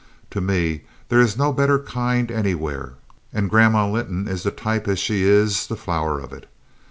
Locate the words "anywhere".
2.31-2.93